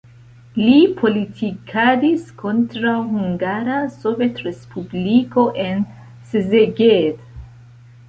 [0.59, 5.89] Li politikadis kontraŭ Hungara Sovetrespubliko en
[6.35, 7.27] Szeged.